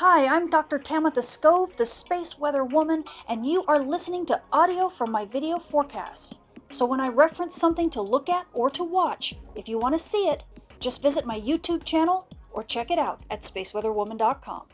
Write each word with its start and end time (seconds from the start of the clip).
Hi, 0.00 0.26
I'm 0.34 0.48
Dr. 0.48 0.78
Tamitha 0.78 1.20
Skov, 1.20 1.76
the 1.76 1.84
Space 1.84 2.38
Weather 2.38 2.64
Woman, 2.64 3.04
and 3.28 3.46
you 3.46 3.66
are 3.68 3.78
listening 3.78 4.24
to 4.24 4.40
audio 4.50 4.88
from 4.88 5.12
my 5.12 5.26
video 5.26 5.58
forecast. 5.58 6.38
So 6.70 6.86
when 6.86 7.00
I 7.00 7.08
reference 7.08 7.54
something 7.54 7.90
to 7.90 8.00
look 8.00 8.30
at 8.30 8.46
or 8.54 8.70
to 8.70 8.82
watch, 8.82 9.36
if 9.56 9.68
you 9.68 9.78
want 9.78 9.94
to 9.94 9.98
see 9.98 10.26
it, 10.28 10.44
just 10.78 11.02
visit 11.02 11.26
my 11.26 11.38
YouTube 11.38 11.84
channel 11.84 12.26
or 12.50 12.62
check 12.62 12.90
it 12.90 12.98
out 12.98 13.20
at 13.30 13.42
spaceweatherwoman.com. 13.42 14.68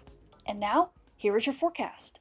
And 0.47 0.61
now, 0.61 0.91
here 1.17 1.37
is 1.37 1.45
your 1.45 1.55
forecast. 1.55 2.21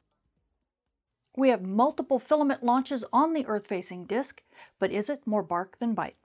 We 1.38 1.50
have 1.50 1.62
multiple 1.62 2.18
filament 2.18 2.64
launches 2.64 3.06
on 3.14 3.34
the 3.34 3.46
Earth 3.46 3.68
facing 3.68 4.06
disk, 4.06 4.42
but 4.80 4.92
is 4.92 5.12
it 5.12 5.28
more 5.28 5.44
bark 5.44 5.78
than 5.78 5.94
bite? 5.94 6.16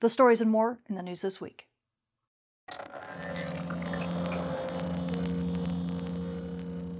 The 0.00 0.08
stories 0.08 0.40
and 0.40 0.50
more 0.50 0.78
in 0.88 0.94
the 0.94 1.02
news 1.02 1.20
this 1.20 1.38
week. 1.38 1.68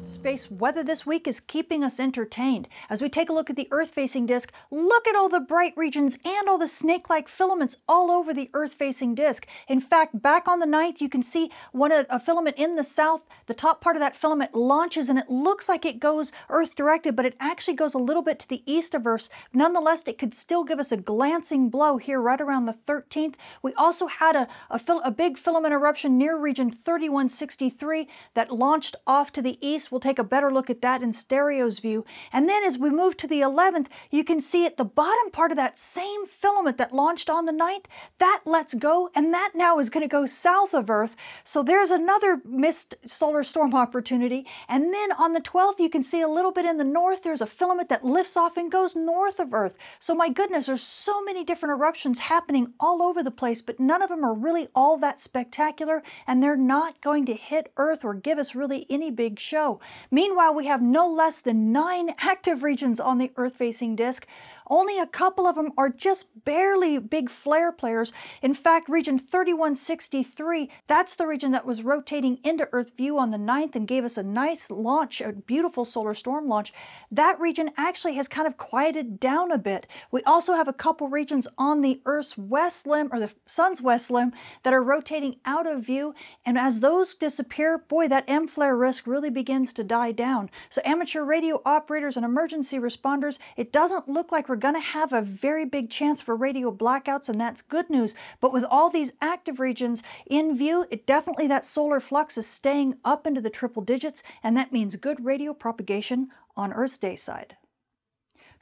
Space 0.07 0.51
weather 0.51 0.85
this 0.85 1.07
week 1.07 1.27
is 1.27 1.41
keeping 1.41 1.83
us 1.83 1.99
entertained. 1.99 2.69
As 2.91 3.01
we 3.01 3.09
take 3.09 3.31
a 3.31 3.33
look 3.33 3.49
at 3.49 3.57
the 3.57 3.69
Earth 3.71 3.89
facing 3.89 4.27
disk, 4.27 4.53
look 4.71 5.09
at 5.09 5.17
all 5.17 5.31
the 5.31 5.41
bright 5.41 5.73
regions 5.79 6.19
and 6.27 6.47
all 6.47 6.59
the 6.59 6.69
snake 6.69 7.09
like 7.09 7.27
filaments 7.27 7.79
all 7.89 8.11
over 8.11 8.35
the 8.35 8.51
Earth 8.53 8.75
facing 8.75 9.15
disk. 9.15 9.47
In 9.67 9.81
fact, 9.81 10.21
back 10.21 10.47
on 10.47 10.59
the 10.59 10.67
9th, 10.67 11.01
you 11.01 11.09
can 11.09 11.23
see 11.23 11.51
one 11.73 11.91
a, 11.91 12.21
filament 12.21 12.59
in 12.59 12.77
the 12.77 12.85
south. 12.85 13.23
The 13.47 13.55
top 13.55 13.81
part 13.81 13.97
of 13.97 14.01
that 14.01 14.15
filament 14.15 14.55
launches 14.55 15.09
and 15.09 15.19
it 15.19 15.31
looks 15.31 15.71
like 15.71 15.87
it 15.87 16.01
goes 16.01 16.33
Earth 16.51 16.77
directed, 16.77 17.17
but 17.17 17.25
it 17.25 17.37
actually 17.41 17.75
goes 17.75 17.95
a 17.95 17.98
little 17.98 18.23
bit 18.23 18.39
to 18.41 18.48
the 18.48 18.62
east 18.67 18.95
of 18.95 19.07
Earth. 19.07 19.31
Nonetheless, 19.55 20.05
it 20.07 20.19
could 20.19 20.34
still 20.34 20.65
give 20.65 20.79
us 20.79 20.93
a 20.93 20.98
glancing 20.98 21.71
blow 21.71 21.97
here 21.97 22.21
right 22.21 22.43
around 22.43 22.67
the 22.67 22.77
13th. 22.87 23.37
We 23.62 23.73
also 23.73 24.09
had 24.09 24.37
a, 24.37 24.48
a, 24.69 24.81
a 25.03 25.11
big 25.11 25.39
filament 25.39 25.73
eruption 25.73 26.19
near 26.19 26.37
region 26.37 26.71
3163 26.71 28.06
that 28.34 28.53
launched 28.53 28.97
off 29.06 29.33
to 29.33 29.41
the 29.41 29.56
east. 29.67 29.94
We'll 29.95 30.00
take 30.00 30.19
a 30.19 30.25
better 30.25 30.53
look 30.53 30.70
at 30.70 30.83
that 30.83 31.05
in 31.05 31.12
stereo's 31.12 31.78
view. 31.78 32.05
And 32.33 32.48
then 32.48 32.64
as 32.64 32.77
we 32.77 32.91
move 32.91 33.17
to 33.19 33.28
the 33.28 33.42
11th, 33.42 33.87
you 34.11 34.25
can 34.25 34.41
see 34.41 34.67
at 34.67 34.77
the 34.77 34.84
bottom 34.84 35.31
part 35.31 35.53
of 35.53 35.56
that 35.56 35.78
same 35.78 36.27
filament 36.27 36.78
that 36.78 36.92
launched 36.92 37.31
on 37.31 37.45
the 37.45 37.53
9th, 37.53 37.84
that 38.19 38.41
lets 38.45 38.75
go, 38.75 39.09
and 39.15 39.33
that 39.33 39.53
now 39.55 39.78
is 39.78 39.91
going 39.91 40.03
to 40.03 40.11
go 40.11 40.27
south 40.27 40.75
of 40.75 40.91
Earth. 40.91 41.15
So 41.45 41.62
there's 41.62 41.92
another 41.92 42.41
missed 42.45 42.97
solar 43.06 43.45
storm 43.45 43.72
opportunity. 43.72 44.48
And 44.69 44.92
then 44.92 45.12
on 45.12 45.33
the 45.33 45.41
12th, 45.41 45.78
you 45.78 45.89
can 45.89 46.03
see 46.03 46.22
a 46.22 46.27
little 46.27 46.50
bit 46.50 46.65
in 46.65 46.77
the 46.77 46.83
north, 46.83 47.22
there's 47.22 47.41
a 47.41 47.47
filament 47.47 47.89
that 47.91 48.05
lifts 48.05 48.37
off 48.37 48.56
and 48.56 48.72
goes 48.72 48.97
north 48.97 49.39
of 49.39 49.55
Earth. 49.55 49.77
So 50.00 50.12
my 50.12 50.28
goodness, 50.28 50.67
there's 50.67 50.83
so 50.83 51.22
many 51.22 51.45
different 51.45 51.78
eruptions 51.78 52.19
happening 52.19 52.72
all 52.81 53.00
over 53.00 53.22
the 53.22 53.31
place, 53.31 53.62
but 53.62 53.78
none 53.78 54.03
of 54.03 54.09
them 54.09 54.25
are 54.25 54.34
really 54.34 54.67
all 54.75 54.97
that 54.97 55.20
spectacular, 55.20 56.03
and 56.27 56.42
they're 56.42 56.56
not 56.56 57.00
going 57.00 57.27
to 57.27 57.34
hit 57.34 57.70
Earth 57.77 58.05
or 58.05 58.15
give 58.15 58.39
us 58.39 58.56
really 58.56 58.87
any 58.91 59.12
big 59.12 59.39
show. 59.39 59.78
Meanwhile, 60.11 60.55
we 60.55 60.67
have 60.67 60.83
no 60.83 61.09
less 61.09 61.41
than 61.41 61.73
nine 61.73 62.15
active 62.19 62.63
regions 62.63 63.01
on 63.01 63.19
the 63.19 63.33
Earth 63.37 63.57
facing 63.57 63.97
disk. 63.97 64.27
Only 64.67 64.99
a 64.99 65.07
couple 65.07 65.47
of 65.47 65.57
them 65.57 65.73
are 65.77 65.91
just 65.91 66.45
barely 66.45 66.99
big 66.99 67.29
flare 67.29 67.71
players. 67.71 68.12
In 68.41 68.55
fact, 68.55 68.89
region 68.89 69.19
3163, 69.19 70.71
that's 70.87 71.15
the 71.15 71.27
region 71.27 71.53
that 71.53 71.67
was 71.67 71.83
rotating 71.83 72.39
into 72.43 72.69
Earth 72.73 72.93
view 72.97 73.19
on 73.19 73.31
the 73.31 73.37
9th 73.37 73.75
and 73.75 73.87
gave 73.87 74.05
us 74.05 74.17
a 74.17 74.23
nice 74.23 74.71
launch, 74.71 75.21
a 75.21 75.33
beautiful 75.33 75.85
solar 75.85 76.15
storm 76.15 76.49
launch. 76.49 76.73
That 77.11 77.39
region 77.39 77.71
actually 77.77 78.15
has 78.15 78.27
kind 78.27 78.47
of 78.47 78.57
quieted 78.57 79.21
down 79.21 79.53
a 79.53 79.59
bit. 79.59 79.87
We 80.11 80.23
also 80.23 80.55
have 80.55 80.69
a 80.69 80.73
couple 80.73 81.09
regions 81.09 81.47
on 81.59 81.83
the 81.83 82.01
Earth's 82.07 82.39
west 82.39 82.87
limb 82.87 83.11
or 83.12 83.21
the 83.21 83.31
sun's 83.47 83.83
west 83.83 84.11
limb 84.11 84.33
that 84.62 84.73
are 84.73 84.83
rotating 84.83 85.37
out 85.45 85.67
of 85.67 85.85
view. 85.85 86.15
And 86.47 86.57
as 86.57 86.81
those 86.81 87.15
disappear, 87.15 87.77
boy, 87.79 88.09
that 88.09 88.25
M 88.27 88.49
flare 88.49 88.77
risk 88.77 89.07
really 89.07 89.31
begins 89.31 89.73
to 89.75 89.84
die 89.84 90.12
down. 90.12 90.50
So 90.70 90.80
amateur 90.84 91.22
radio 91.22 91.60
operators 91.65 92.16
and 92.16 92.25
emergency 92.25 92.78
responders, 92.78 93.38
it 93.56 93.72
doesn't 93.72 94.09
look 94.09 94.32
like 94.32 94.49
we're 94.49 94.56
going 94.56 94.75
to 94.75 94.81
have 94.81 95.12
a 95.12 95.22
very 95.22 95.65
big 95.65 95.91
chance 95.91 96.21
for 96.21 96.34
radio 96.34 96.72
blackouts, 96.72 97.28
and 97.28 97.41
that's 97.41 97.60
good 97.60 97.91
news. 97.91 98.15
But 98.41 98.53
with 98.53 98.65
all 98.65 98.91
these 98.91 99.12
active 99.21 99.60
regions 99.60 100.03
in 100.26 100.56
view, 100.56 100.87
it 100.91 101.06
definitely 101.06 101.47
that 101.49 101.65
solar 101.65 102.00
flux 102.00 102.38
is 102.38 102.47
staying 102.47 102.97
up 103.04 103.26
into 103.26 103.41
the 103.41 103.50
triple 103.50 103.82
digits, 103.82 104.22
and 104.43 104.56
that 104.56 104.72
means 104.72 104.97
good 104.97 105.25
radio 105.25 105.53
propagation 105.53 106.28
on 106.56 106.72
Earth's 106.72 106.99
day 106.99 107.16
side. 107.16 107.56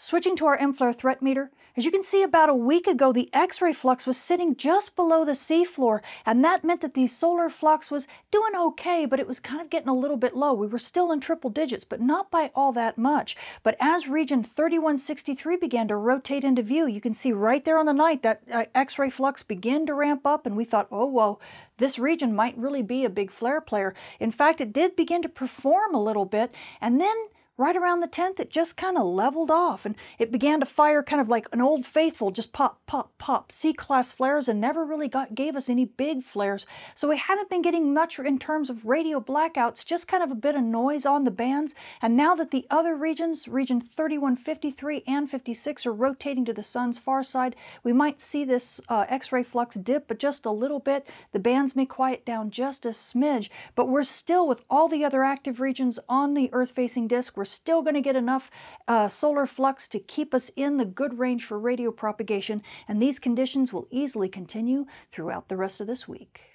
Switching 0.05 0.35
to 0.35 0.47
our 0.47 0.57
M-flare 0.57 0.93
threat 0.93 1.23
meter, 1.23 1.53
as 1.77 1.85
you 1.85 1.93
can 1.93 2.03
see, 2.03 2.25
about 2.25 2.49
a 2.49 2.55
week 2.55 2.89
ago, 2.89 3.13
the 3.13 3.31
X-ray 3.33 3.73
flux 3.73 4.05
was 4.05 4.17
sitting 4.17 4.57
just 4.57 4.97
below 4.97 5.25
the 5.25 5.37
C-floor, 5.37 6.03
and 6.27 6.45
that 6.45 6.65
meant 6.65 6.81
that 6.81 6.95
the 6.95 7.07
solar 7.07 7.49
flux 7.49 7.89
was 7.89 8.09
doing 8.33 8.57
okay, 8.57 9.07
but 9.07 9.21
it 9.21 9.29
was 9.29 9.39
kind 9.39 9.61
of 9.61 9.71
getting 9.71 9.89
a 9.89 9.95
little 9.95 10.17
bit 10.17 10.35
low. 10.35 10.55
We 10.55 10.67
were 10.67 10.81
still 10.81 11.13
in 11.13 11.21
triple 11.21 11.51
digits, 11.51 11.85
but 11.85 12.01
not 12.01 12.33
by 12.33 12.51
all 12.57 12.73
that 12.73 12.99
much. 12.99 13.37
But 13.63 13.77
as 13.79 14.09
region 14.09 14.43
3163 14.43 15.57
began 15.59 15.87
to 15.87 15.95
rotate 15.95 16.43
into 16.43 16.63
view, 16.63 16.89
you 16.89 17.01
can 17.01 17.15
see 17.15 17.31
right 17.31 17.65
there 17.65 17.79
on 17.79 17.87
the 17.87 17.93
night 17.93 18.25
that 18.25 18.43
uh, 18.51 18.65
X-ray 18.75 19.11
flux 19.11 19.45
began 19.45 19.87
to 19.87 19.95
ramp 19.95 20.27
up, 20.27 20.47
and 20.47 20.57
we 20.57 20.65
thought, 20.65 20.89
oh, 20.91 21.07
whoa, 21.07 21.39
this 21.77 21.97
region 21.97 22.35
might 22.35 22.59
really 22.59 22.83
be 22.83 23.05
a 23.05 23.09
big 23.09 23.31
flare 23.31 23.61
player. 23.61 23.95
In 24.19 24.33
fact, 24.33 24.61
it 24.61 24.73
did 24.73 24.97
begin 24.97 25.23
to 25.23 25.29
perform 25.29 25.95
a 25.95 26.03
little 26.03 26.27
bit, 26.27 26.53
and 26.81 27.01
then 27.01 27.17
right 27.59 27.77
around 27.77 28.01
the 28.01 28.09
10th, 28.09 28.41
it 28.41 28.51
just 28.51 28.77
kind 28.77 28.97
of 28.97 29.05
leveled 29.05 29.51
off 29.51 29.85
and 29.85 29.95
it 30.19 30.33
began 30.33 30.61
to 30.61 30.67
fire 30.67 31.03
kind 31.03 31.21
of 31.21 31.29
like 31.29 31.47
an 31.53 31.61
old 31.61 31.85
faithful, 31.85 32.31
just 32.31 32.53
pop, 32.53 32.81
pop, 32.87 33.13
pop, 33.19 33.53
C 33.53 33.73
class 33.73 34.11
flares 34.11 34.49
and 34.49 34.61
never 34.61 34.85
really 34.85 35.09
got, 35.09 35.35
gave 35.35 35.55
us 35.55 35.69
any 35.69 35.85
big 35.85 36.25
flares. 36.25 36.67
So 36.95 37.09
we 37.09 37.19
haven't 37.19 37.51
been 37.51 37.63
getting 37.63 37.93
much 37.93 38.19
in 38.19 38.39
terms 38.39 38.71
of 38.71 38.87
radio 38.87 39.21
blackouts, 39.21 39.85
just 39.85 40.09
kind 40.09 40.23
of 40.23 40.31
a 40.31 40.35
bit 40.35 40.55
of 40.55 40.63
noise 40.63 41.05
on 41.05 41.25
the 41.25 41.31
bands. 41.31 41.75
And 42.01 42.17
now 42.17 42.35
that 42.37 42.53
the 42.53 42.67
other 42.71 42.97
regions, 42.97 43.47
region 43.47 43.81
31, 43.81 44.37
53, 44.37 45.03
and 45.07 45.31
56, 45.31 45.87
are 45.87 45.93
rotating 45.93 46.45
to 46.47 46.55
the 46.55 46.63
sun's 46.63 46.99
far 46.99 47.23
side, 47.23 47.55
we 47.85 47.93
might 47.93 48.23
see 48.23 48.45
this 48.45 48.81
uh, 48.89 49.05
X 49.09 49.31
ray 49.31 49.43
flux 49.43 49.77
dip, 49.77 50.09
but 50.09 50.19
just 50.19 50.47
a 50.47 50.51
little 50.51 50.81
bit. 50.81 51.07
The 51.33 51.39
bands 51.39 51.77
may 51.77 51.85
quiet 51.85 52.25
down 52.25 52.51
just 52.51 52.87
a 52.87 52.91
smidge, 52.91 53.51
but 53.75 53.89
we're 53.89 54.05
still 54.05 54.49
with 54.49 54.65
all 54.71 54.89
the 54.89 55.05
other 55.05 55.23
active 55.23 55.61
regions 55.61 55.99
on 56.09 56.33
the 56.33 56.49
Earth 56.53 56.71
facing 56.71 57.09
disk 57.09 57.37
we're 57.43 57.47
still 57.47 57.83
going 57.83 57.95
to 57.95 58.01
get 58.01 58.15
enough 58.15 58.53
uh, 58.87 59.09
solar 59.09 59.47
flux 59.47 59.89
to 59.89 59.99
keep 59.99 60.33
us 60.33 60.49
in 60.55 60.77
the 60.77 60.85
good 60.85 61.19
range 61.19 61.45
for 61.45 61.59
radio 61.59 61.91
propagation, 61.91 62.63
and 62.87 63.03
these 63.03 63.19
conditions 63.19 63.73
will 63.73 63.89
easily 63.91 64.29
continue 64.29 64.87
throughout 65.11 65.49
the 65.49 65.57
rest 65.57 65.81
of 65.81 65.89
this 65.89 66.07
week. 66.07 66.52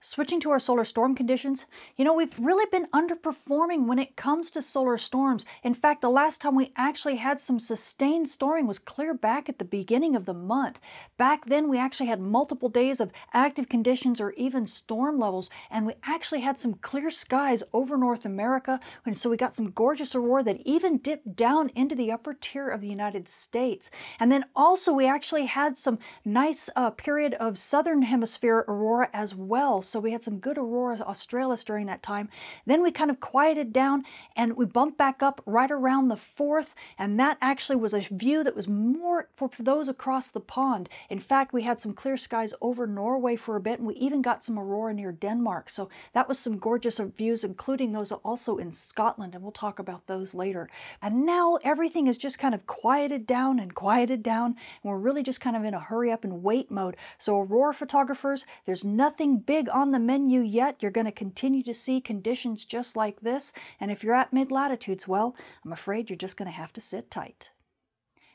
Switching 0.00 0.40
to 0.40 0.50
our 0.50 0.58
solar 0.58 0.84
storm 0.84 1.14
conditions, 1.14 1.66
you 1.96 2.04
know, 2.04 2.12
we've 2.12 2.38
really 2.38 2.66
been 2.70 2.86
underperforming 2.94 3.86
when 3.86 3.98
it 3.98 4.14
comes 4.16 4.50
to 4.50 4.60
solar 4.60 4.98
storms. 4.98 5.46
In 5.62 5.74
fact, 5.74 6.02
the 6.02 6.10
last 6.10 6.40
time 6.40 6.54
we 6.54 6.72
actually 6.76 7.16
had 7.16 7.40
some 7.40 7.58
sustained 7.58 8.28
storming 8.28 8.66
was 8.66 8.78
clear 8.78 9.14
back 9.14 9.48
at 9.48 9.58
the 9.58 9.64
beginning 9.64 10.14
of 10.14 10.26
the 10.26 10.34
month. 10.34 10.78
Back 11.16 11.46
then, 11.46 11.68
we 11.68 11.78
actually 11.78 12.06
had 12.06 12.20
multiple 12.20 12.68
days 12.68 13.00
of 13.00 13.10
active 13.32 13.68
conditions 13.68 14.20
or 14.20 14.32
even 14.32 14.66
storm 14.66 15.18
levels, 15.18 15.50
and 15.70 15.86
we 15.86 15.94
actually 16.04 16.40
had 16.40 16.58
some 16.58 16.74
clear 16.74 17.10
skies 17.10 17.62
over 17.72 17.96
North 17.96 18.26
America. 18.26 18.78
And 19.04 19.16
so 19.16 19.30
we 19.30 19.36
got 19.36 19.54
some 19.54 19.70
gorgeous 19.70 20.14
aurora 20.14 20.42
that 20.44 20.60
even 20.64 20.98
dipped 20.98 21.36
down 21.36 21.70
into 21.74 21.94
the 21.94 22.12
upper 22.12 22.34
tier 22.34 22.68
of 22.68 22.80
the 22.80 22.88
United 22.88 23.28
States. 23.28 23.90
And 24.20 24.30
then 24.30 24.44
also, 24.54 24.92
we 24.92 25.08
actually 25.08 25.46
had 25.46 25.78
some 25.78 25.98
nice 26.24 26.68
uh, 26.76 26.90
period 26.90 27.34
of 27.34 27.58
southern 27.58 28.02
hemisphere 28.02 28.64
aurora 28.68 29.08
as 29.12 29.34
well. 29.34 29.82
So 29.88 30.00
we 30.00 30.12
had 30.12 30.24
some 30.24 30.38
good 30.38 30.58
aurora 30.58 31.00
australis 31.00 31.64
during 31.64 31.86
that 31.86 32.02
time. 32.02 32.28
Then 32.64 32.82
we 32.82 32.90
kind 32.90 33.10
of 33.10 33.20
quieted 33.20 33.72
down 33.72 34.04
and 34.34 34.56
we 34.56 34.66
bumped 34.66 34.98
back 34.98 35.22
up 35.22 35.42
right 35.46 35.70
around 35.70 36.08
the 36.08 36.18
4th. 36.38 36.68
And 36.98 37.18
that 37.20 37.38
actually 37.40 37.76
was 37.76 37.94
a 37.94 38.00
view 38.00 38.44
that 38.44 38.56
was 38.56 38.68
more 38.68 39.28
for 39.36 39.50
those 39.58 39.88
across 39.88 40.30
the 40.30 40.40
pond. 40.40 40.88
In 41.10 41.18
fact, 41.18 41.52
we 41.52 41.62
had 41.62 41.80
some 41.80 41.92
clear 41.92 42.16
skies 42.16 42.54
over 42.60 42.86
Norway 42.86 43.36
for 43.36 43.56
a 43.56 43.60
bit 43.60 43.78
and 43.78 43.86
we 43.86 43.94
even 43.94 44.22
got 44.22 44.44
some 44.44 44.58
aurora 44.58 44.94
near 44.94 45.12
Denmark. 45.12 45.70
So 45.70 45.88
that 46.12 46.28
was 46.28 46.38
some 46.38 46.58
gorgeous 46.58 46.98
views, 46.98 47.44
including 47.44 47.92
those 47.92 48.12
also 48.12 48.58
in 48.58 48.72
Scotland. 48.72 49.34
And 49.34 49.42
we'll 49.42 49.52
talk 49.52 49.78
about 49.78 50.06
those 50.06 50.34
later. 50.34 50.68
And 51.02 51.26
now 51.26 51.58
everything 51.62 52.06
is 52.06 52.18
just 52.18 52.38
kind 52.38 52.54
of 52.54 52.66
quieted 52.66 53.26
down 53.26 53.58
and 53.58 53.74
quieted 53.74 54.22
down. 54.22 54.56
And 54.82 54.90
we're 54.92 54.98
really 54.98 55.22
just 55.22 55.40
kind 55.40 55.56
of 55.56 55.64
in 55.64 55.74
a 55.74 55.80
hurry 55.80 56.10
up 56.10 56.24
and 56.24 56.42
wait 56.42 56.70
mode. 56.70 56.96
So 57.18 57.40
aurora 57.40 57.74
photographers, 57.74 58.46
there's 58.64 58.84
nothing 58.84 59.38
big 59.38 59.68
on 59.76 59.90
the 59.90 59.98
menu 59.98 60.40
yet, 60.40 60.76
you're 60.80 60.90
going 60.90 61.04
to 61.04 61.12
continue 61.12 61.62
to 61.62 61.74
see 61.74 62.00
conditions 62.00 62.64
just 62.64 62.96
like 62.96 63.20
this. 63.20 63.52
And 63.78 63.90
if 63.90 64.02
you're 64.02 64.14
at 64.14 64.32
mid 64.32 64.50
latitudes, 64.50 65.06
well, 65.06 65.36
I'm 65.64 65.72
afraid 65.72 66.08
you're 66.08 66.16
just 66.16 66.38
going 66.38 66.50
to 66.50 66.56
have 66.56 66.72
to 66.72 66.80
sit 66.80 67.10
tight. 67.10 67.50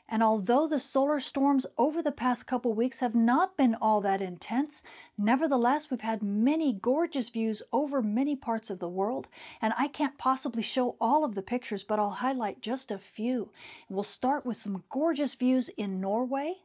And 0.08 0.22
although 0.22 0.68
the 0.68 0.78
solar 0.78 1.18
storms 1.18 1.66
over 1.76 2.00
the 2.00 2.12
past 2.12 2.46
couple 2.46 2.74
weeks 2.74 3.00
have 3.00 3.16
not 3.16 3.56
been 3.56 3.74
all 3.74 4.00
that 4.02 4.22
intense, 4.22 4.84
nevertheless, 5.18 5.90
we've 5.90 6.02
had 6.02 6.22
many 6.22 6.72
gorgeous 6.72 7.28
views 7.28 7.60
over 7.72 8.02
many 8.02 8.36
parts 8.36 8.70
of 8.70 8.78
the 8.78 8.88
world. 8.88 9.26
And 9.60 9.72
I 9.76 9.88
can't 9.88 10.18
possibly 10.18 10.62
show 10.62 10.96
all 11.00 11.24
of 11.24 11.34
the 11.34 11.42
pictures, 11.42 11.82
but 11.82 11.98
I'll 11.98 12.10
highlight 12.10 12.60
just 12.60 12.92
a 12.92 12.98
few. 12.98 13.50
We'll 13.88 14.04
start 14.04 14.46
with 14.46 14.58
some 14.58 14.84
gorgeous 14.90 15.34
views 15.34 15.70
in 15.70 16.00
Norway. 16.00 16.58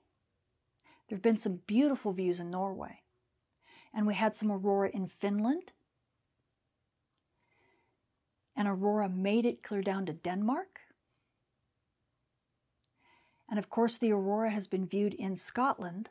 There 1.09 1.15
have 1.15 1.23
been 1.23 1.37
some 1.37 1.61
beautiful 1.65 2.11
views 2.11 2.39
in 2.39 2.51
Norway 2.51 3.01
and 3.97 4.05
we 4.05 4.13
had 4.13 4.35
some 4.35 4.51
aurora 4.51 4.91
in 4.93 5.07
Finland. 5.07 5.73
And 8.55 8.67
aurora 8.67 9.09
made 9.09 9.43
it 9.43 9.63
clear 9.63 9.81
down 9.81 10.05
to 10.05 10.13
Denmark. 10.13 10.81
And 13.49 13.57
of 13.57 13.71
course, 13.71 13.97
the 13.97 14.11
aurora 14.11 14.51
has 14.51 14.67
been 14.67 14.85
viewed 14.85 15.15
in 15.15 15.35
Scotland. 15.35 16.09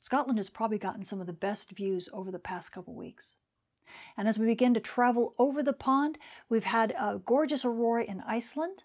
Scotland 0.00 0.40
has 0.40 0.50
probably 0.50 0.78
gotten 0.78 1.04
some 1.04 1.20
of 1.20 1.28
the 1.28 1.32
best 1.32 1.70
views 1.70 2.08
over 2.12 2.32
the 2.32 2.40
past 2.40 2.72
couple 2.72 2.94
weeks. 2.94 3.36
And 4.16 4.26
as 4.26 4.36
we 4.36 4.46
begin 4.46 4.74
to 4.74 4.80
travel 4.80 5.34
over 5.38 5.62
the 5.62 5.72
pond, 5.72 6.18
we've 6.48 6.64
had 6.64 6.92
a 6.98 7.20
gorgeous 7.24 7.64
aurora 7.64 8.02
in 8.02 8.20
Iceland. 8.22 8.82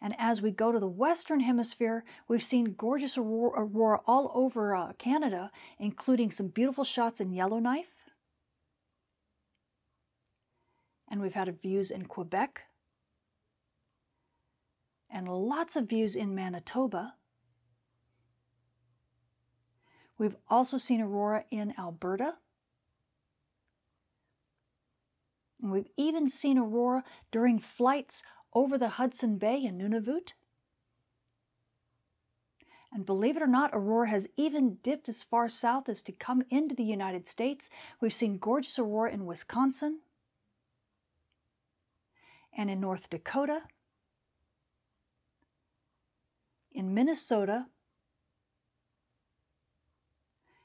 And 0.00 0.14
as 0.18 0.42
we 0.42 0.50
go 0.50 0.72
to 0.72 0.78
the 0.78 0.86
Western 0.86 1.40
Hemisphere, 1.40 2.04
we've 2.28 2.42
seen 2.42 2.74
gorgeous 2.76 3.16
aurora, 3.16 3.62
aurora 3.62 4.00
all 4.06 4.30
over 4.34 4.74
uh, 4.74 4.92
Canada, 4.98 5.50
including 5.78 6.30
some 6.30 6.48
beautiful 6.48 6.84
shots 6.84 7.20
in 7.20 7.32
Yellowknife. 7.32 7.94
And 11.08 11.20
we've 11.20 11.34
had 11.34 11.60
views 11.62 11.90
in 11.90 12.06
Quebec. 12.06 12.62
And 15.08 15.28
lots 15.28 15.76
of 15.76 15.88
views 15.88 16.14
in 16.16 16.34
Manitoba. 16.34 17.14
We've 20.18 20.36
also 20.48 20.78
seen 20.78 21.00
aurora 21.00 21.44
in 21.50 21.74
Alberta. 21.78 22.34
And 25.62 25.72
we've 25.72 25.88
even 25.96 26.28
seen 26.28 26.58
aurora 26.58 27.02
during 27.32 27.58
flights 27.58 28.24
over 28.56 28.78
the 28.78 28.88
Hudson 28.88 29.36
Bay 29.36 29.62
in 29.62 29.76
Nunavut. 29.76 30.32
And 32.90 33.04
believe 33.04 33.36
it 33.36 33.42
or 33.42 33.46
not, 33.46 33.68
aurora 33.74 34.08
has 34.08 34.30
even 34.38 34.78
dipped 34.82 35.10
as 35.10 35.22
far 35.22 35.46
south 35.50 35.90
as 35.90 36.02
to 36.04 36.12
come 36.12 36.42
into 36.48 36.74
the 36.74 36.82
United 36.82 37.28
States. 37.28 37.68
We've 38.00 38.14
seen 38.14 38.38
gorgeous 38.38 38.78
aurora 38.78 39.12
in 39.12 39.26
Wisconsin 39.26 39.98
and 42.56 42.70
in 42.70 42.80
North 42.80 43.10
Dakota, 43.10 43.60
in 46.72 46.94
Minnesota, 46.94 47.66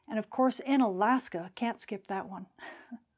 and 0.08 0.18
of 0.18 0.30
course 0.30 0.62
in 0.62 0.80
Alaska. 0.80 1.52
Can't 1.56 1.82
skip 1.82 2.08
that 2.08 2.30
one. 2.30 2.46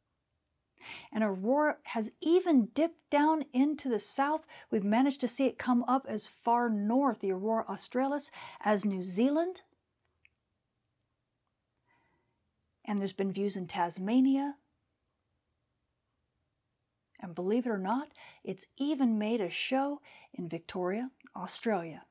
and 1.11 1.23
aurora 1.23 1.77
has 1.83 2.11
even 2.21 2.67
dipped 2.73 3.09
down 3.09 3.45
into 3.53 3.89
the 3.89 3.99
south. 3.99 4.45
We've 4.71 4.83
managed 4.83 5.21
to 5.21 5.27
see 5.27 5.45
it 5.45 5.57
come 5.57 5.83
up 5.83 6.05
as 6.09 6.27
far 6.27 6.69
north, 6.69 7.19
the 7.19 7.31
aurora 7.31 7.65
australis, 7.67 8.31
as 8.61 8.85
New 8.85 9.03
Zealand. 9.03 9.61
And 12.85 12.99
there's 12.99 13.13
been 13.13 13.31
views 13.31 13.55
in 13.55 13.67
Tasmania. 13.67 14.55
And 17.19 17.33
believe 17.33 17.65
it 17.65 17.69
or 17.69 17.77
not, 17.77 18.09
it's 18.43 18.67
even 18.77 19.17
made 19.17 19.39
a 19.39 19.49
show 19.49 20.01
in 20.33 20.49
Victoria, 20.49 21.09
Australia. 21.35 22.03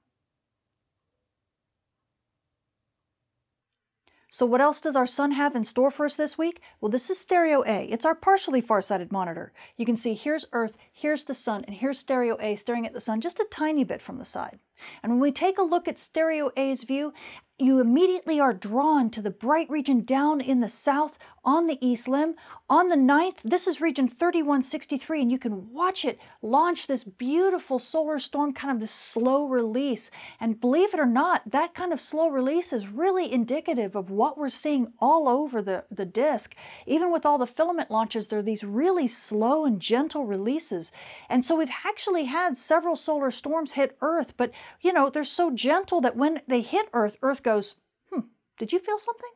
So 4.35 4.47
what 4.47 4.63
else 4.63 4.81
does 4.81 4.97
our 4.97 5.07
sun 5.07 5.33
have 5.33 5.55
in 5.55 5.63
store 5.63 5.91
for 5.91 6.07
us 6.07 6.15
this 6.15 6.39
week? 6.39 6.63
Well, 6.81 6.91
this 6.91 7.11
is 7.11 7.19
Stereo 7.19 7.63
A. 7.67 7.85
It's 7.91 8.07
our 8.07 8.15
partially 8.15 8.63
far-sighted 8.63 9.13
monitor. 9.13 9.53
You 9.77 9.85
can 9.85 9.95
see 9.95 10.15
here's 10.15 10.47
Earth, 10.55 10.79
here's 10.91 11.25
the 11.25 11.35
sun, 11.35 11.67
and 11.67 11.77
here's 11.77 11.99
Stereo 11.99 12.39
A 12.41 12.57
staring 12.57 12.87
at 12.87 12.95
the 12.95 12.99
sun 12.99 13.21
just 13.21 13.41
a 13.41 13.47
tiny 13.51 13.85
bit 13.85 14.01
from 14.01 14.17
the 14.17 14.25
side. 14.25 14.59
And 15.03 15.13
when 15.13 15.21
we 15.21 15.33
take 15.33 15.59
a 15.59 15.63
look 15.63 15.87
at 15.87 15.99
Stereo 15.99 16.51
A's 16.57 16.85
view, 16.85 17.13
you 17.59 17.81
immediately 17.81 18.41
are 18.41 18.53
drawn 18.53 19.11
to 19.11 19.23
the 19.23 19.31
bright 19.31 19.69
region 19.71 20.05
down 20.05 20.41
in 20.41 20.61
the 20.61 20.69
south 20.69 21.19
on 21.45 21.67
the 21.67 21.79
east 21.87 22.09
limb. 22.09 22.35
On 22.71 22.89
the 22.89 22.97
9th, 22.97 23.43
this 23.43 23.67
is 23.67 23.81
region 23.81 24.09
3163, 24.09 25.23
and 25.23 25.31
you 25.31 25.39
can 25.39 25.73
watch 25.73 26.05
it 26.05 26.19
launch 26.41 26.87
this 26.87 27.05
beautiful 27.05 27.79
solar 27.79 28.19
storm, 28.19 28.53
kind 28.53 28.73
of 28.73 28.81
this 28.81 28.93
slow 28.93 29.47
release. 29.47 30.11
And 30.41 30.61
believe 30.61 30.95
it 30.95 31.01
or 31.01 31.07
not, 31.07 31.43
that 31.51 31.75
kind 31.75 31.93
of 31.93 32.01
slow 32.01 32.29
release 32.29 32.73
is 32.73 32.87
really 32.89 33.31
indicative 33.31 33.97
of 33.97 34.11
what 34.11 34.39
we're 34.39 34.49
seeing 34.49 34.93
all 35.01 35.29
over 35.29 35.61
the, 35.61 35.85
the 35.91 36.05
disk. 36.05 36.55
Even 36.87 37.13
with 37.13 37.27
all 37.27 37.39
the 37.39 37.47
filament 37.47 37.91
launches, 37.91 38.29
there 38.29 38.39
are 38.39 38.43
these 38.43 38.65
really 38.65 39.09
slow 39.09 39.67
and 39.67 39.81
gentle 39.81 40.25
releases. 40.25 40.93
And 41.29 41.45
so 41.45 41.57
we've 41.57 41.71
actually 41.85 42.25
had 42.25 42.57
several 42.57 42.97
solar 42.97 43.31
storms 43.31 43.73
hit 43.73 43.97
Earth, 44.01 44.35
but 44.37 44.53
you 44.81 44.93
know, 44.93 45.11
they're 45.11 45.25
so 45.25 45.51
gentle 45.51 46.01
that 46.01 46.17
when 46.17 46.41
they 46.47 46.61
hit 46.61 46.89
Earth, 46.93 47.17
Earth 47.21 47.42
goes, 47.43 47.77
hmm, 48.11 48.21
did 48.59 48.73
you 48.73 48.79
feel 48.79 48.99
something? 48.99 49.31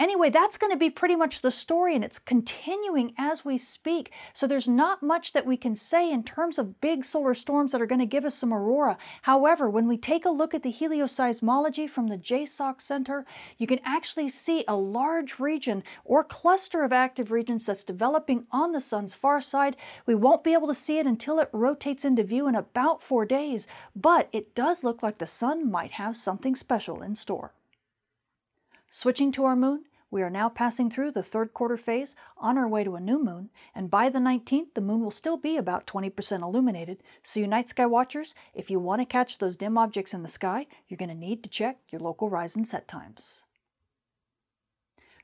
Anyway, 0.00 0.28
that's 0.28 0.56
going 0.56 0.72
to 0.72 0.76
be 0.76 0.90
pretty 0.90 1.14
much 1.14 1.40
the 1.40 1.50
story, 1.52 1.94
and 1.94 2.04
it's 2.04 2.18
continuing 2.18 3.14
as 3.16 3.44
we 3.44 3.56
speak. 3.56 4.12
So 4.32 4.46
there's 4.46 4.68
not 4.68 5.04
much 5.04 5.32
that 5.32 5.46
we 5.46 5.56
can 5.56 5.76
say 5.76 6.10
in 6.10 6.24
terms 6.24 6.58
of 6.58 6.80
big 6.80 7.04
solar 7.04 7.32
storms 7.32 7.70
that 7.70 7.80
are 7.80 7.86
going 7.86 8.00
to 8.00 8.06
give 8.06 8.24
us 8.24 8.34
some 8.34 8.52
aurora. 8.52 8.98
However, 9.22 9.70
when 9.70 9.86
we 9.86 9.96
take 9.96 10.24
a 10.24 10.30
look 10.30 10.52
at 10.52 10.64
the 10.64 10.72
helioseismology 10.72 11.88
from 11.88 12.08
the 12.08 12.18
JSOC 12.18 12.80
Center, 12.80 13.24
you 13.56 13.68
can 13.68 13.78
actually 13.84 14.28
see 14.28 14.64
a 14.66 14.74
large 14.74 15.38
region 15.38 15.84
or 16.04 16.24
cluster 16.24 16.82
of 16.82 16.92
active 16.92 17.30
regions 17.30 17.64
that's 17.64 17.84
developing 17.84 18.46
on 18.50 18.72
the 18.72 18.80
sun's 18.80 19.14
far 19.14 19.40
side. 19.40 19.76
We 20.06 20.16
won't 20.16 20.42
be 20.42 20.54
able 20.54 20.68
to 20.68 20.74
see 20.74 20.98
it 20.98 21.06
until 21.06 21.38
it 21.38 21.50
rotates 21.52 22.04
into 22.04 22.24
view 22.24 22.48
in 22.48 22.56
about 22.56 23.02
four 23.02 23.24
days, 23.24 23.68
but 23.94 24.28
it 24.32 24.56
does 24.56 24.82
look 24.82 25.04
like 25.04 25.18
the 25.18 25.26
sun 25.26 25.70
might 25.70 25.92
have 25.92 26.16
something 26.16 26.56
special 26.56 27.00
in 27.00 27.14
store. 27.14 27.52
Switching 28.96 29.32
to 29.32 29.44
our 29.44 29.56
moon, 29.56 29.86
we 30.08 30.22
are 30.22 30.30
now 30.30 30.48
passing 30.48 30.88
through 30.88 31.10
the 31.10 31.20
third 31.20 31.52
quarter 31.52 31.76
phase 31.76 32.14
on 32.38 32.56
our 32.56 32.68
way 32.68 32.84
to 32.84 32.94
a 32.94 33.00
new 33.00 33.20
moon, 33.20 33.50
and 33.74 33.90
by 33.90 34.08
the 34.08 34.20
19th, 34.20 34.72
the 34.74 34.80
moon 34.80 35.00
will 35.00 35.10
still 35.10 35.36
be 35.36 35.56
about 35.56 35.84
20% 35.84 36.42
illuminated. 36.42 37.02
So, 37.24 37.40
you 37.40 37.48
night 37.48 37.68
sky 37.68 37.86
watchers, 37.86 38.36
if 38.54 38.70
you 38.70 38.78
want 38.78 39.00
to 39.00 39.04
catch 39.04 39.38
those 39.38 39.56
dim 39.56 39.76
objects 39.76 40.14
in 40.14 40.22
the 40.22 40.28
sky, 40.28 40.68
you're 40.86 40.96
going 40.96 41.08
to 41.08 41.14
need 41.16 41.42
to 41.42 41.48
check 41.48 41.78
your 41.90 42.00
local 42.00 42.30
rise 42.30 42.54
and 42.54 42.68
set 42.68 42.86
times. 42.86 43.44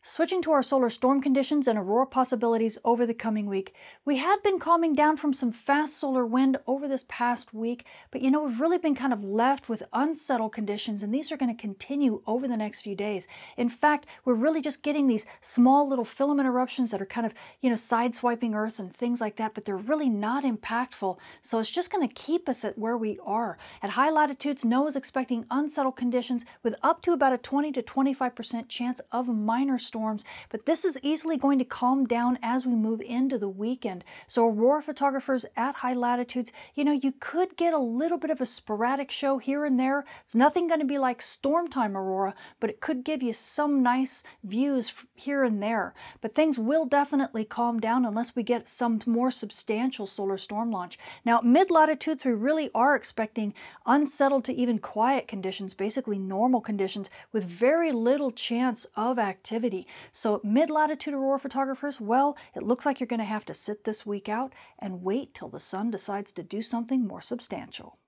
Switching 0.03 0.41
to 0.41 0.51
our 0.51 0.63
solar 0.63 0.89
storm 0.89 1.21
conditions 1.21 1.69
and 1.69 1.79
aurora 1.79 2.07
possibilities 2.07 2.79
over 2.87 3.05
the 3.05 3.13
coming 3.13 3.45
week, 3.45 3.75
we 4.07 4.17
had 4.17 4.43
been 4.43 4.59
calming 4.59 4.95
down 4.95 5.15
from 5.15 5.35
some 5.35 5.53
fast 5.53 5.99
solar 5.99 6.25
wind 6.25 6.57
over 6.67 6.89
this 6.89 7.05
past 7.07 7.53
week, 7.53 7.85
but 8.11 8.23
you 8.23 8.31
know, 8.31 8.43
we've 8.43 8.63
really 8.63 8.79
been 8.79 8.95
kind 8.95 9.13
of 9.13 9.23
left 9.23 9.69
with 9.69 9.83
unsettled 9.93 10.55
conditions, 10.55 11.03
and 11.03 11.13
these 11.13 11.31
are 11.31 11.37
going 11.37 11.55
to 11.55 11.61
continue 11.61 12.23
over 12.27 12.49
the 12.49 12.57
next 12.57 12.81
few 12.81 12.95
days. 12.95 13.29
In 13.59 13.69
fact, 13.69 14.07
we're 14.25 14.33
really 14.33 14.63
just 14.63 14.83
getting 14.83 15.07
these 15.07 15.27
small 15.43 15.87
little 15.87 16.07
filament 16.07 16.49
eruptions 16.49 16.91
that 16.93 17.03
are 17.03 17.07
kind 17.07 17.27
of, 17.27 17.35
you 17.61 17.69
know, 17.69 17.77
sideswiping 17.77 18.55
Earth 18.55 18.79
and 18.79 18.97
things 18.97 19.21
like 19.21 19.37
that, 19.37 19.53
but 19.53 19.67
they're 19.67 19.77
really 19.77 20.09
not 20.09 20.45
impactful. 20.45 21.19
So 21.43 21.59
it's 21.59 21.71
just 21.71 21.93
going 21.93 22.09
to 22.09 22.15
keep 22.15 22.49
us 22.49 22.65
at 22.65 22.79
where 22.79 22.97
we 22.97 23.19
are. 23.23 23.59
At 23.83 23.91
high 23.91 24.11
latitudes, 24.11 24.65
NOAA 24.65 24.89
is 24.89 24.97
expecting 24.97 25.45
unsettled 25.51 25.97
conditions 25.97 26.47
with 26.63 26.75
up 26.83 27.03
to 27.03 27.13
about 27.13 27.35
a 27.35 27.39
20 27.39 27.71
to 27.73 27.83
25% 27.83 28.67
chance 28.69 29.03
of 29.13 29.29
minor 29.29 29.79
storms, 29.91 30.25
but 30.51 30.67
this 30.67 30.85
is 30.85 30.99
easily 31.03 31.37
going 31.37 31.59
to 31.59 31.65
calm 31.65 32.07
down 32.07 32.39
as 32.43 32.65
we 32.65 32.75
move 32.75 33.01
into 33.01 33.39
the 33.39 33.49
weekend. 33.49 34.05
So 34.29 34.47
aurora 34.47 34.83
photographers 34.83 35.45
at 35.57 35.75
high 35.75 35.95
latitudes, 35.95 36.53
you 36.77 36.85
know, 36.85 36.93
you 36.93 37.13
could 37.19 37.57
get 37.57 37.75
a 37.75 37.79
little 37.79 38.19
bit 38.19 38.31
of 38.31 38.41
a 38.41 38.47
sporadic 38.47 39.11
show 39.11 39.39
here 39.39 39.65
and 39.65 39.79
there. 39.79 40.05
It's 40.25 40.37
nothing 40.37 40.69
going 40.69 40.79
to 40.79 40.87
be 40.87 40.99
like 40.99 41.21
storm 41.21 41.67
time 41.67 41.97
aurora, 41.97 42.35
but 42.61 42.71
it 42.71 42.81
could 42.81 43.03
give 43.05 43.21
you 43.21 43.33
some 43.33 43.83
nice 43.83 44.23
views 44.45 44.95
here 45.17 45.43
and 45.43 45.61
there. 45.61 45.93
But 46.21 46.37
things 46.37 46.57
will 46.57 46.87
definitely 46.87 47.45
calm 47.45 47.81
down 47.81 48.05
unless 48.05 48.37
we 48.37 48.45
get 48.45 48.69
some 48.69 49.01
more 49.07 49.33
substantial 49.33 50.07
solar 50.07 50.39
storm 50.39 50.71
launch. 50.71 50.99
Now, 51.25 51.41
mid 51.41 51.69
latitudes, 51.69 52.25
we 52.25 52.33
really 52.33 52.71
are 52.77 52.95
expecting 52.95 53.55
unsettled 53.87 54.45
to 54.45 54.55
even 54.55 54.79
quiet 54.79 55.27
conditions, 55.27 55.75
basically 55.75 56.19
normal 56.19 56.61
conditions 56.61 57.11
with 57.33 57.45
very 57.45 57.91
little 57.91 58.31
chance 58.31 58.87
of 58.95 59.19
activity. 59.19 59.80
So 60.13 60.41
mid-latitude 60.45 61.15
aurora 61.15 61.39
photographers, 61.39 62.01
well, 62.01 62.37
it 62.55 62.63
looks 62.63 62.87
like 62.87 63.01
you're 63.01 63.07
going 63.07 63.21
to 63.21 63.25
have 63.25 63.45
to 63.47 63.55
sit 63.55 63.85
this 63.85 64.07
week 64.07 64.29
out 64.29 64.53
and 64.79 65.03
wait 65.03 65.35
till 65.35 65.49
the 65.49 65.61
sun 65.61 65.91
decides 65.91 66.33
to 66.33 66.43
do 66.43 66.63
something 66.63 67.07
more 67.07 67.23
substantial. 67.23 67.99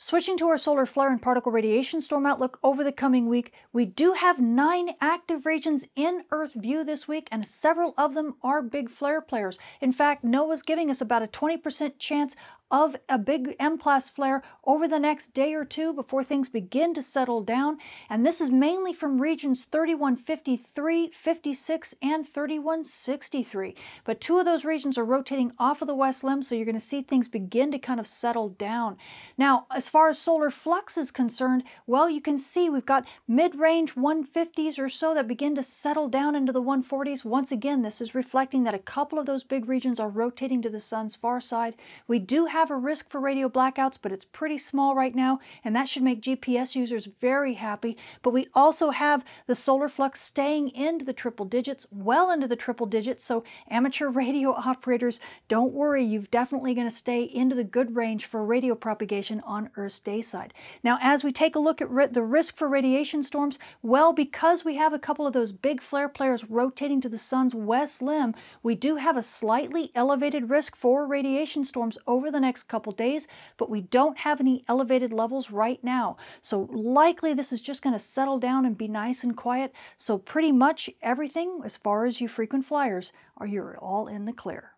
Switching 0.00 0.36
to 0.38 0.46
our 0.46 0.56
solar 0.56 0.86
flare 0.86 1.10
and 1.10 1.20
particle 1.20 1.50
radiation 1.50 2.00
storm 2.00 2.24
outlook 2.24 2.60
over 2.62 2.84
the 2.84 2.92
coming 2.92 3.26
week, 3.26 3.52
we 3.72 3.84
do 3.84 4.12
have 4.12 4.38
nine 4.38 4.94
active 5.00 5.44
regions 5.44 5.84
in 5.96 6.22
Earth 6.30 6.52
view 6.54 6.84
this 6.84 7.08
week, 7.08 7.26
and 7.32 7.44
several 7.44 7.94
of 7.98 8.14
them 8.14 8.36
are 8.40 8.62
big 8.62 8.88
flare 8.88 9.20
players. 9.20 9.58
In 9.80 9.92
fact, 9.92 10.24
NOAA's 10.24 10.62
giving 10.62 10.88
us 10.88 11.00
about 11.00 11.24
a 11.24 11.26
20% 11.26 11.98
chance 11.98 12.36
of 12.70 12.96
a 13.08 13.18
big 13.18 13.56
M-class 13.58 14.08
flare 14.08 14.42
over 14.64 14.86
the 14.86 14.98
next 14.98 15.34
day 15.34 15.54
or 15.54 15.64
two 15.64 15.92
before 15.92 16.22
things 16.22 16.48
begin 16.48 16.92
to 16.94 17.02
settle 17.02 17.42
down. 17.42 17.78
And 18.10 18.26
this 18.26 18.40
is 18.40 18.50
mainly 18.50 18.92
from 18.92 19.20
regions 19.20 19.64
3153, 19.64 21.10
56, 21.10 21.94
and 22.02 22.28
3163. 22.28 23.74
But 24.04 24.20
two 24.20 24.38
of 24.38 24.44
those 24.44 24.64
regions 24.64 24.98
are 24.98 25.04
rotating 25.04 25.52
off 25.58 25.80
of 25.80 25.88
the 25.88 25.94
west 25.94 26.24
limb, 26.24 26.42
so 26.42 26.54
you're 26.54 26.64
going 26.64 26.74
to 26.74 26.80
see 26.80 27.02
things 27.02 27.28
begin 27.28 27.70
to 27.72 27.78
kind 27.78 28.00
of 28.00 28.06
settle 28.06 28.50
down. 28.50 28.96
Now, 29.36 29.66
as 29.74 29.88
far 29.88 30.08
as 30.08 30.18
solar 30.18 30.50
flux 30.50 30.98
is 30.98 31.10
concerned, 31.10 31.64
well, 31.86 32.10
you 32.10 32.20
can 32.20 32.36
see 32.38 32.68
we've 32.68 32.84
got 32.84 33.06
mid-range 33.26 33.94
150s 33.94 34.78
or 34.78 34.88
so 34.88 35.14
that 35.14 35.28
begin 35.28 35.54
to 35.54 35.62
settle 35.62 36.08
down 36.08 36.34
into 36.34 36.52
the 36.52 36.62
140s. 36.62 37.24
Once 37.24 37.52
again, 37.52 37.82
this 37.82 38.00
is 38.00 38.14
reflecting 38.14 38.64
that 38.64 38.74
a 38.74 38.78
couple 38.78 39.18
of 39.18 39.26
those 39.26 39.44
big 39.44 39.68
regions 39.68 39.98
are 39.98 40.08
rotating 40.08 40.60
to 40.62 40.68
the 40.68 40.80
sun's 40.80 41.14
far 41.14 41.40
side. 41.40 41.74
We 42.06 42.18
do 42.18 42.46
have 42.46 42.57
a 42.66 42.76
risk 42.76 43.08
for 43.10 43.20
radio 43.20 43.48
blackouts, 43.48 43.98
but 44.00 44.10
it's 44.10 44.24
pretty 44.24 44.58
small 44.58 44.94
right 44.94 45.14
now, 45.14 45.38
and 45.64 45.74
that 45.76 45.88
should 45.88 46.02
make 46.02 46.20
GPS 46.20 46.74
users 46.74 47.08
very 47.20 47.54
happy. 47.54 47.96
But 48.22 48.32
we 48.32 48.48
also 48.54 48.90
have 48.90 49.24
the 49.46 49.54
solar 49.54 49.88
flux 49.88 50.20
staying 50.20 50.70
into 50.70 51.04
the 51.04 51.12
triple 51.12 51.46
digits, 51.46 51.86
well 51.92 52.30
into 52.32 52.48
the 52.48 52.56
triple 52.56 52.86
digits, 52.86 53.24
so 53.24 53.44
amateur 53.70 54.08
radio 54.18 54.50
operators, 54.50 55.20
don't 55.46 55.72
worry, 55.72 56.04
you're 56.04 56.22
definitely 56.30 56.74
going 56.74 56.88
to 56.88 56.94
stay 56.94 57.22
into 57.22 57.54
the 57.54 57.64
good 57.64 57.94
range 57.94 58.26
for 58.26 58.44
radio 58.44 58.74
propagation 58.74 59.40
on 59.46 59.70
Earth's 59.76 60.00
day 60.00 60.20
side. 60.20 60.52
Now, 60.82 60.98
as 61.00 61.22
we 61.22 61.30
take 61.30 61.54
a 61.54 61.60
look 61.60 61.80
at 61.80 62.12
the 62.12 62.22
risk 62.22 62.56
for 62.56 62.68
radiation 62.68 63.22
storms, 63.22 63.58
well, 63.82 64.12
because 64.12 64.64
we 64.64 64.74
have 64.76 64.92
a 64.92 64.98
couple 64.98 65.26
of 65.26 65.32
those 65.32 65.52
big 65.52 65.80
flare 65.80 66.08
players 66.08 66.50
rotating 66.50 67.00
to 67.02 67.08
the 67.08 67.18
sun's 67.18 67.54
west 67.54 68.02
limb, 68.02 68.34
we 68.62 68.74
do 68.74 68.96
have 68.96 69.16
a 69.16 69.22
slightly 69.22 69.92
elevated 69.94 70.50
risk 70.50 70.74
for 70.74 71.06
radiation 71.06 71.64
storms 71.64 71.98
over 72.06 72.30
the 72.30 72.40
next 72.40 72.47
couple 72.56 72.92
days, 72.92 73.28
but 73.56 73.70
we 73.70 73.82
don't 73.82 74.18
have 74.18 74.40
any 74.40 74.64
elevated 74.68 75.12
levels 75.12 75.50
right 75.50 75.82
now. 75.82 76.16
So 76.40 76.68
likely 76.72 77.34
this 77.34 77.52
is 77.52 77.60
just 77.60 77.82
going 77.82 77.94
to 77.94 77.98
settle 77.98 78.38
down 78.38 78.64
and 78.64 78.76
be 78.76 78.88
nice 78.88 79.24
and 79.24 79.36
quiet. 79.36 79.72
So 79.96 80.18
pretty 80.18 80.52
much 80.52 80.90
everything 81.02 81.60
as 81.64 81.76
far 81.76 82.06
as 82.06 82.20
you 82.20 82.28
frequent 82.28 82.66
flyers 82.66 83.12
are 83.36 83.46
you're 83.46 83.78
all 83.78 84.08
in 84.08 84.24
the 84.24 84.32
clear. 84.32 84.72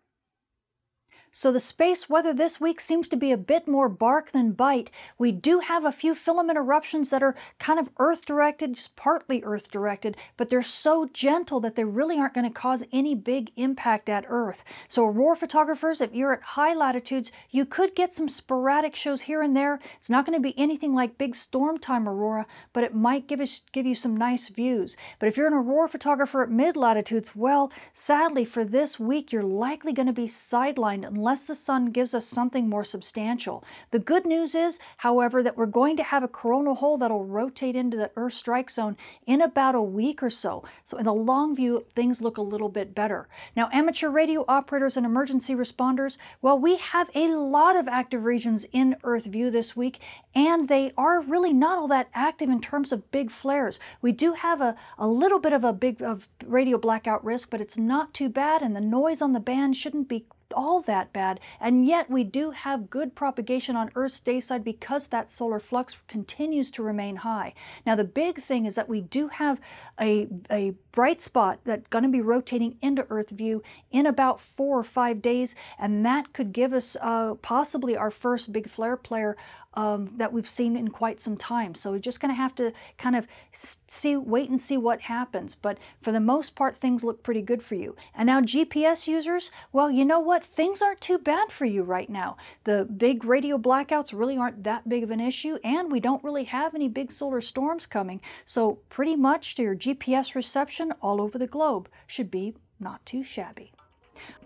So 1.33 1.49
the 1.49 1.61
space 1.61 2.09
weather 2.09 2.33
this 2.33 2.59
week 2.59 2.81
seems 2.81 3.07
to 3.07 3.15
be 3.15 3.31
a 3.31 3.37
bit 3.37 3.65
more 3.65 3.87
bark 3.87 4.31
than 4.33 4.51
bite. 4.51 4.91
We 5.17 5.31
do 5.31 5.59
have 5.59 5.85
a 5.85 5.91
few 5.93 6.13
filament 6.13 6.57
eruptions 6.57 7.09
that 7.09 7.23
are 7.23 7.37
kind 7.57 7.79
of 7.79 7.89
earth 7.99 8.25
directed, 8.25 8.73
just 8.73 8.97
partly 8.97 9.41
earth 9.41 9.71
directed, 9.71 10.17
but 10.35 10.49
they're 10.49 10.61
so 10.61 11.09
gentle 11.13 11.61
that 11.61 11.75
they 11.75 11.85
really 11.85 12.19
aren't 12.19 12.33
going 12.33 12.51
to 12.51 12.53
cause 12.53 12.83
any 12.91 13.15
big 13.15 13.51
impact 13.55 14.09
at 14.09 14.25
earth. 14.27 14.65
So 14.89 15.05
aurora 15.05 15.37
photographers, 15.37 16.01
if 16.01 16.13
you're 16.13 16.33
at 16.33 16.43
high 16.43 16.73
latitudes, 16.73 17.31
you 17.49 17.65
could 17.65 17.95
get 17.95 18.13
some 18.13 18.27
sporadic 18.27 18.93
shows 18.93 19.21
here 19.21 19.41
and 19.41 19.55
there. 19.55 19.79
It's 19.99 20.09
not 20.09 20.25
going 20.25 20.37
to 20.37 20.43
be 20.43 20.59
anything 20.59 20.93
like 20.93 21.17
big 21.17 21.33
storm 21.33 21.77
time 21.77 22.09
aurora, 22.09 22.45
but 22.73 22.83
it 22.83 22.93
might 22.93 23.27
give 23.27 23.39
us 23.39 23.61
give 23.71 23.85
you 23.85 23.95
some 23.95 24.17
nice 24.17 24.49
views. 24.49 24.97
But 25.17 25.29
if 25.29 25.37
you're 25.37 25.47
an 25.47 25.53
aurora 25.53 25.87
photographer 25.87 26.43
at 26.43 26.51
mid 26.51 26.75
latitudes, 26.75 27.37
well, 27.37 27.71
sadly 27.93 28.43
for 28.43 28.65
this 28.65 28.99
week 28.99 29.31
you're 29.31 29.43
likely 29.43 29.93
going 29.93 30.07
to 30.07 30.13
be 30.13 30.27
sidelined 30.27 31.20
unless 31.21 31.45
the 31.45 31.53
sun 31.53 31.91
gives 31.91 32.15
us 32.15 32.25
something 32.25 32.67
more 32.67 32.83
substantial. 32.83 33.63
The 33.91 33.99
good 33.99 34.25
news 34.25 34.55
is, 34.55 34.79
however, 34.97 35.43
that 35.43 35.55
we're 35.55 35.67
going 35.67 35.95
to 35.97 36.03
have 36.03 36.23
a 36.23 36.27
coronal 36.27 36.73
hole 36.73 36.97
that'll 36.97 37.25
rotate 37.25 37.75
into 37.75 37.95
the 37.95 38.09
Earth 38.15 38.33
strike 38.33 38.71
zone 38.71 38.97
in 39.27 39.39
about 39.39 39.75
a 39.75 39.81
week 39.83 40.23
or 40.23 40.31
so. 40.31 40.63
So 40.83 40.97
in 40.97 41.05
the 41.05 41.13
long 41.13 41.55
view, 41.55 41.85
things 41.95 42.21
look 42.21 42.37
a 42.37 42.41
little 42.41 42.69
bit 42.69 42.95
better. 42.95 43.29
Now, 43.55 43.69
amateur 43.71 44.09
radio 44.09 44.43
operators 44.47 44.97
and 44.97 45.05
emergency 45.05 45.53
responders, 45.53 46.17
well, 46.41 46.57
we 46.57 46.77
have 46.77 47.11
a 47.13 47.27
lot 47.27 47.75
of 47.75 47.87
active 47.87 48.23
regions 48.23 48.65
in 48.71 48.95
Earth 49.03 49.25
view 49.25 49.51
this 49.51 49.75
week, 49.77 49.99
and 50.33 50.67
they 50.67 50.91
are 50.97 51.21
really 51.21 51.53
not 51.53 51.77
all 51.77 51.87
that 51.89 52.09
active 52.15 52.49
in 52.49 52.61
terms 52.61 52.91
of 52.91 53.11
big 53.11 53.29
flares. 53.29 53.79
We 54.01 54.11
do 54.11 54.33
have 54.33 54.59
a, 54.59 54.75
a 54.97 55.07
little 55.07 55.39
bit 55.39 55.53
of 55.53 55.63
a 55.63 55.71
big 55.71 56.01
of 56.01 56.27
radio 56.47 56.79
blackout 56.79 57.23
risk, 57.23 57.51
but 57.51 57.61
it's 57.61 57.77
not 57.77 58.11
too 58.11 58.27
bad, 58.27 58.63
and 58.63 58.75
the 58.75 58.81
noise 58.81 59.21
on 59.21 59.33
the 59.33 59.39
band 59.39 59.75
shouldn't 59.75 60.07
be 60.07 60.25
all 60.53 60.81
that 60.81 61.13
bad, 61.13 61.39
and 61.59 61.85
yet 61.85 62.09
we 62.09 62.23
do 62.23 62.51
have 62.51 62.89
good 62.89 63.15
propagation 63.15 63.75
on 63.75 63.91
Earth's 63.95 64.19
day 64.19 64.39
side 64.39 64.63
because 64.63 65.07
that 65.07 65.29
solar 65.29 65.59
flux 65.59 65.95
continues 66.07 66.71
to 66.71 66.83
remain 66.83 67.17
high. 67.17 67.53
Now 67.85 67.95
the 67.95 68.03
big 68.03 68.43
thing 68.43 68.65
is 68.65 68.75
that 68.75 68.89
we 68.89 69.01
do 69.01 69.27
have 69.27 69.59
a, 69.99 70.27
a 70.49 70.73
bright 70.91 71.21
spot 71.21 71.59
that's 71.63 71.87
going 71.87 72.03
to 72.03 72.09
be 72.09 72.21
rotating 72.21 72.77
into 72.81 73.05
Earth 73.09 73.29
view 73.29 73.63
in 73.91 74.05
about 74.05 74.41
four 74.41 74.79
or 74.79 74.83
five 74.83 75.21
days, 75.21 75.55
and 75.79 76.05
that 76.05 76.33
could 76.33 76.51
give 76.51 76.73
us 76.73 76.97
uh, 77.01 77.35
possibly 77.41 77.95
our 77.95 78.11
first 78.11 78.51
big 78.51 78.69
flare 78.69 78.97
player 78.97 79.37
um, 79.73 80.11
that 80.17 80.33
we've 80.33 80.49
seen 80.49 80.75
in 80.75 80.89
quite 80.89 81.21
some 81.21 81.37
time. 81.37 81.75
So 81.75 81.91
we're 81.91 81.99
just 81.99 82.19
going 82.19 82.33
to 82.33 82.41
have 82.41 82.55
to 82.55 82.73
kind 82.97 83.15
of 83.15 83.27
see, 83.53 84.15
wait 84.15 84.49
and 84.49 84.59
see 84.59 84.77
what 84.77 85.01
happens. 85.01 85.55
But 85.55 85.77
for 86.01 86.11
the 86.11 86.19
most 86.19 86.55
part, 86.55 86.77
things 86.77 87.03
look 87.03 87.23
pretty 87.23 87.41
good 87.41 87.63
for 87.63 87.75
you. 87.75 87.95
And 88.13 88.27
now 88.27 88.41
GPS 88.41 89.07
users, 89.07 89.51
well, 89.71 89.89
you 89.89 90.05
know 90.05 90.19
what? 90.19 90.43
Things 90.43 90.81
aren't 90.81 91.01
too 91.01 91.17
bad 91.17 91.51
for 91.51 91.65
you 91.65 91.83
right 91.83 92.09
now. 92.09 92.37
The 92.63 92.85
big 92.85 93.23
radio 93.23 93.57
blackouts 93.57 94.17
really 94.17 94.37
aren't 94.37 94.63
that 94.63 94.89
big 94.89 95.03
of 95.03 95.11
an 95.11 95.19
issue, 95.19 95.57
and 95.63 95.91
we 95.91 95.99
don't 95.99 96.23
really 96.23 96.45
have 96.45 96.75
any 96.75 96.89
big 96.89 97.11
solar 97.11 97.41
storms 97.41 97.85
coming. 97.85 98.21
So 98.45 98.79
pretty 98.89 99.15
much 99.15 99.57
your 99.57 99.75
GPS 99.75 100.35
reception 100.35 100.93
all 101.01 101.21
over 101.21 101.37
the 101.37 101.47
globe 101.47 101.89
should 102.07 102.31
be 102.31 102.55
not 102.79 103.05
too 103.05 103.23
shabby. 103.23 103.71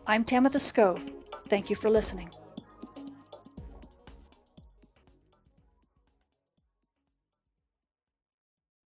I'm 0.06 0.24
Tamitha 0.24 0.60
Skov. 0.60 1.12
Thank 1.48 1.70
you 1.70 1.76
for 1.76 1.90
listening. 1.90 2.30